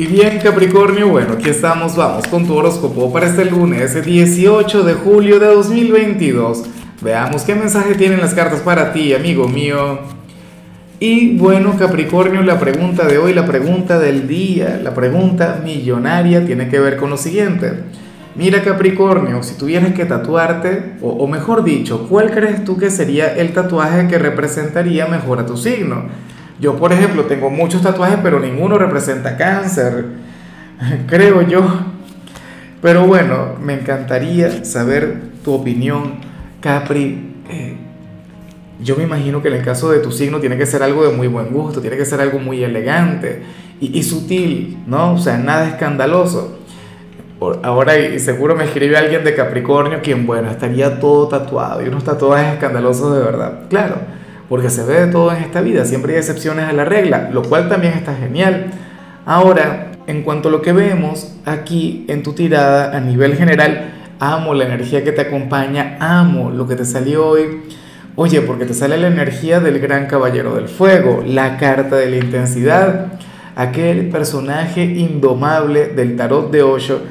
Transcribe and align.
Y 0.00 0.06
bien 0.06 0.38
Capricornio, 0.38 1.08
bueno, 1.08 1.34
aquí 1.34 1.50
estamos, 1.50 1.94
vamos 1.94 2.26
con 2.28 2.46
tu 2.46 2.54
horóscopo 2.54 3.12
para 3.12 3.26
este 3.26 3.44
lunes 3.44 4.02
18 4.02 4.82
de 4.82 4.94
julio 4.94 5.38
de 5.38 5.48
2022. 5.48 6.62
Veamos 7.02 7.42
qué 7.42 7.54
mensaje 7.54 7.94
tienen 7.96 8.18
las 8.18 8.32
cartas 8.32 8.60
para 8.60 8.94
ti, 8.94 9.12
amigo 9.12 9.46
mío. 9.46 9.98
Y 11.00 11.36
bueno 11.36 11.76
Capricornio, 11.78 12.40
la 12.40 12.58
pregunta 12.58 13.06
de 13.06 13.18
hoy, 13.18 13.34
la 13.34 13.44
pregunta 13.44 13.98
del 13.98 14.26
día, 14.26 14.80
la 14.82 14.94
pregunta 14.94 15.60
millonaria 15.62 16.46
tiene 16.46 16.70
que 16.70 16.80
ver 16.80 16.96
con 16.96 17.10
lo 17.10 17.18
siguiente. 17.18 17.70
Mira 18.36 18.62
Capricornio, 18.62 19.42
si 19.42 19.58
tuvieras 19.58 19.92
que 19.92 20.06
tatuarte, 20.06 20.94
o, 21.02 21.10
o 21.10 21.26
mejor 21.26 21.62
dicho, 21.62 22.06
¿cuál 22.08 22.30
crees 22.30 22.64
tú 22.64 22.78
que 22.78 22.90
sería 22.90 23.36
el 23.36 23.52
tatuaje 23.52 24.08
que 24.08 24.18
representaría 24.18 25.06
mejor 25.08 25.40
a 25.40 25.44
tu 25.44 25.58
signo? 25.58 26.04
Yo, 26.60 26.76
por 26.76 26.92
ejemplo, 26.92 27.24
tengo 27.24 27.48
muchos 27.48 27.80
tatuajes, 27.80 28.18
pero 28.22 28.38
ninguno 28.38 28.76
representa 28.76 29.36
cáncer, 29.38 30.04
creo 31.06 31.40
yo. 31.42 31.62
Pero 32.82 33.06
bueno, 33.06 33.54
me 33.60 33.74
encantaría 33.74 34.64
saber 34.64 35.22
tu 35.42 35.54
opinión, 35.54 36.16
Capri. 36.60 37.34
Eh, 37.48 37.76
yo 38.82 38.96
me 38.96 39.04
imagino 39.04 39.42
que 39.42 39.48
en 39.48 39.54
el 39.54 39.64
caso 39.64 39.90
de 39.90 40.00
tu 40.00 40.12
signo 40.12 40.38
tiene 40.38 40.58
que 40.58 40.66
ser 40.66 40.82
algo 40.82 41.06
de 41.06 41.14
muy 41.14 41.28
buen 41.28 41.50
gusto, 41.50 41.80
tiene 41.80 41.96
que 41.96 42.04
ser 42.04 42.20
algo 42.20 42.38
muy 42.38 42.62
elegante 42.62 43.42
y, 43.80 44.02
sutil, 44.02 44.78
¿no? 44.86 45.14
O 45.14 45.18
sea, 45.18 45.38
nada 45.38 45.66
escandaloso. 45.68 46.58
Ahora, 47.62 47.98
y 47.98 48.18
seguro 48.18 48.54
me 48.54 48.64
escribe 48.64 48.98
alguien 48.98 49.24
de 49.24 49.34
Capricornio, 49.34 50.00
quien, 50.02 50.26
bueno, 50.26 50.50
estaría 50.50 51.00
todo 51.00 51.26
tatuado 51.28 51.82
y 51.82 51.88
unos 51.88 52.04
tatuajes 52.04 52.54
escandalosos 52.54 53.14
de 53.14 53.22
verdad. 53.22 53.60
Claro 53.70 54.19
porque 54.50 54.68
se 54.68 54.82
ve 54.82 55.06
de 55.06 55.12
todo 55.12 55.30
en 55.30 55.44
esta 55.44 55.60
vida, 55.60 55.84
siempre 55.84 56.12
hay 56.12 56.18
excepciones 56.18 56.64
a 56.64 56.72
la 56.72 56.84
regla, 56.84 57.30
lo 57.32 57.44
cual 57.44 57.68
también 57.68 57.92
está 57.92 58.16
genial. 58.16 58.66
Ahora, 59.24 59.92
en 60.08 60.22
cuanto 60.24 60.48
a 60.48 60.50
lo 60.50 60.60
que 60.60 60.72
vemos 60.72 61.36
aquí 61.46 62.04
en 62.08 62.24
tu 62.24 62.32
tirada 62.32 62.96
a 62.96 63.00
nivel 63.00 63.36
general, 63.36 63.92
amo 64.18 64.52
la 64.52 64.64
energía 64.64 65.04
que 65.04 65.12
te 65.12 65.20
acompaña, 65.20 65.98
amo 66.00 66.50
lo 66.50 66.66
que 66.66 66.74
te 66.74 66.84
salió 66.84 67.28
hoy. 67.28 67.62
Oye, 68.16 68.40
porque 68.40 68.64
te 68.64 68.74
sale 68.74 68.98
la 68.98 69.06
energía 69.06 69.60
del 69.60 69.78
gran 69.78 70.06
caballero 70.06 70.56
del 70.56 70.66
fuego, 70.66 71.22
la 71.24 71.56
carta 71.56 71.94
de 71.94 72.10
la 72.10 72.16
intensidad, 72.16 73.12
aquel 73.54 74.08
personaje 74.08 74.82
indomable 74.82 75.90
del 75.90 76.16
tarot 76.16 76.50
de 76.50 76.64
Osho. 76.64 77.02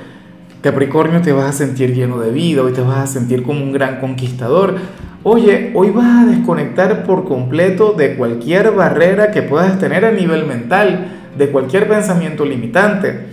Capricornio 0.61 1.21
te 1.21 1.31
vas 1.31 1.45
a 1.45 1.53
sentir 1.53 1.93
lleno 1.93 2.19
de 2.19 2.31
vida, 2.31 2.63
hoy 2.63 2.73
te 2.73 2.81
vas 2.81 2.97
a 2.97 3.07
sentir 3.07 3.43
como 3.43 3.63
un 3.63 3.71
gran 3.71 3.99
conquistador, 3.99 4.75
Oye, 5.23 5.71
hoy 5.73 5.89
vas 5.89 6.23
a 6.23 6.25
desconectar 6.27 7.03
por 7.03 7.25
completo 7.25 7.91
de 7.91 8.15
cualquier 8.15 8.71
barrera 8.71 9.31
que 9.31 9.41
puedas 9.41 9.77
tener 9.77 10.05
a 10.05 10.11
nivel 10.11 10.45
mental, 10.45 11.07
de 11.37 11.49
cualquier 11.49 11.89
pensamiento 11.89 12.45
limitante. 12.45 13.25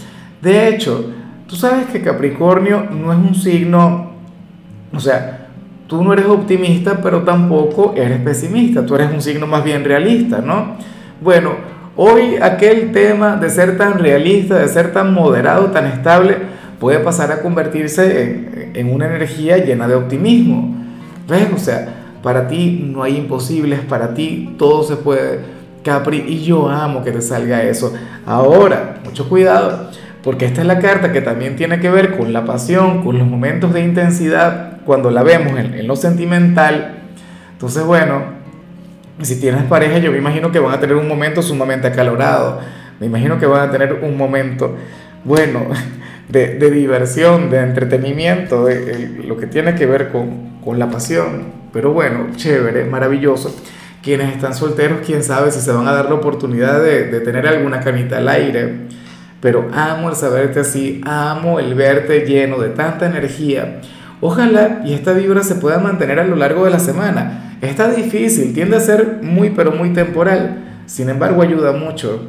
De 0.42 0.66
hecho, 0.68 1.12
tú 1.46 1.54
sabes 1.54 1.86
que 1.86 2.02
Capricornio 2.02 2.88
no 2.90 3.12
es 3.12 3.18
un 3.18 3.34
signo, 3.36 4.10
o 4.92 4.98
sea, 4.98 5.46
tú 5.86 6.02
no 6.02 6.12
eres 6.12 6.26
optimista, 6.26 7.00
pero 7.00 7.22
tampoco 7.22 7.94
eres 7.96 8.18
pesimista, 8.18 8.84
tú 8.84 8.96
eres 8.96 9.12
un 9.12 9.22
signo 9.22 9.46
más 9.46 9.62
bien 9.62 9.84
realista, 9.84 10.40
¿no? 10.40 10.76
Bueno, 11.20 11.52
hoy 11.94 12.34
aquel 12.42 12.90
tema 12.90 13.36
de 13.36 13.48
ser 13.48 13.78
tan 13.78 14.00
realista, 14.00 14.58
de 14.58 14.66
ser 14.66 14.92
tan 14.92 15.14
moderado, 15.14 15.66
tan 15.66 15.86
estable, 15.86 16.36
puede 16.78 16.98
pasar 17.00 17.32
a 17.32 17.40
convertirse 17.40 18.70
en, 18.74 18.92
una 18.92 19.06
energía 19.06 19.58
llena 19.58 19.88
de 19.88 19.94
optimismo. 19.94 20.74
¿Ves? 21.28 21.48
O 21.54 21.58
sea, 21.58 21.94
para 22.22 22.48
ti 22.48 22.90
no 22.92 23.02
hay 23.02 23.16
imposibles, 23.16 23.80
para 23.80 24.14
ti 24.14 24.54
todo 24.58 24.82
se 24.82 24.96
puede, 24.96 25.40
Capri, 25.82 26.24
y 26.26 26.42
yo 26.44 26.68
amo 26.68 27.02
que 27.02 27.12
te 27.12 27.22
salga 27.22 27.62
eso. 27.62 27.92
Ahora, 28.26 28.98
mucho 29.04 29.28
cuidado, 29.28 29.90
porque 30.22 30.44
esta 30.44 30.60
es 30.60 30.66
la 30.66 30.78
carta 30.78 31.12
que 31.12 31.20
también 31.20 31.56
tiene 31.56 31.80
que 31.80 31.90
ver 31.90 32.16
con 32.16 32.32
la 32.32 32.44
pasión, 32.44 33.02
con 33.02 33.18
los 33.18 33.26
momentos 33.26 33.72
de 33.72 33.80
intensidad, 33.82 34.78
cuando 34.84 35.10
la 35.10 35.22
vemos 35.22 35.58
en, 35.58 35.74
en 35.74 35.86
lo 35.86 35.96
sentimental. 35.96 36.94
Entonces, 37.52 37.84
bueno, 37.84 38.36
si 39.22 39.40
tienes 39.40 39.64
pareja, 39.64 39.98
yo 39.98 40.12
me 40.12 40.18
imagino 40.18 40.52
que 40.52 40.58
van 40.58 40.74
a 40.74 40.80
tener 40.80 40.96
un 40.96 41.08
momento 41.08 41.42
sumamente 41.42 41.88
acalorado. 41.88 42.60
Me 43.00 43.06
imagino 43.06 43.38
que 43.38 43.46
van 43.46 43.68
a 43.68 43.72
tener 43.72 43.94
un 44.02 44.16
momento, 44.16 44.76
bueno, 45.24 45.66
de, 46.28 46.70
diversión, 46.70 47.50
de 47.50 47.58
entretenimiento, 47.60 48.64
de, 48.64 49.22
lo 49.24 49.36
que 49.36 49.46
tiene 49.46 49.74
que 49.74 49.86
ver 49.86 50.10
con, 50.10 50.60
con 50.64 50.78
la 50.78 50.90
pasión. 50.90 51.44
Pero 51.72 51.92
bueno, 51.92 52.28
chévere, 52.36 52.84
maravilloso. 52.84 53.54
Quienes 54.02 54.34
están 54.34 54.54
solteros, 54.54 55.00
quién 55.04 55.22
sabe 55.24 55.50
si 55.50 55.60
se 55.60 55.72
van 55.72 55.86
a 55.88 55.92
dar 55.92 56.06
la 56.06 56.14
oportunidad 56.14 56.80
de, 56.80 57.04
de 57.04 57.20
tener 57.20 57.46
alguna 57.46 57.80
camita 57.80 58.18
al 58.18 58.28
aire. 58.28 58.86
Pero 59.40 59.68
amo 59.72 60.10
el 60.10 60.16
saberte 60.16 60.60
así, 60.60 61.00
amo 61.04 61.60
el 61.60 61.74
verte 61.74 62.20
lleno 62.20 62.58
de 62.58 62.70
tanta 62.70 63.06
energía. 63.06 63.80
Ojalá 64.20 64.82
y 64.84 64.94
esta 64.94 65.12
vibra 65.12 65.42
se 65.42 65.56
pueda 65.56 65.78
mantener 65.78 66.18
a 66.18 66.24
lo 66.24 66.36
largo 66.36 66.64
de 66.64 66.70
la 66.70 66.78
semana. 66.78 67.56
Está 67.60 67.90
difícil, 67.90 68.54
tiende 68.54 68.76
a 68.76 68.80
ser 68.80 69.18
muy 69.22 69.50
pero 69.50 69.72
muy 69.72 69.90
temporal. 69.90 70.64
Sin 70.86 71.10
embargo, 71.10 71.42
ayuda 71.42 71.72
mucho. 71.72 72.28